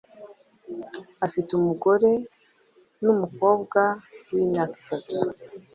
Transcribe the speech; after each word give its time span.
afite 1.25 1.49
umugore 1.59 2.11
numukobwa 3.01 3.81
wimyaka 4.33 4.73
itatu. 4.83 5.15